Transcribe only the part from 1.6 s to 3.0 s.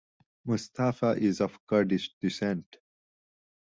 Kurdish descent.